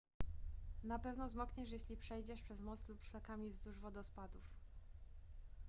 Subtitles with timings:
[0.83, 4.41] na pewno zmokniesz jeśli przejdziesz przez most lub szlakami wzdłuż wodospadów